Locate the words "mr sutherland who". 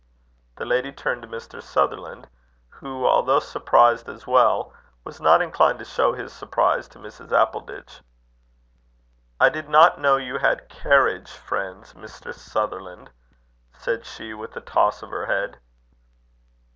1.27-3.05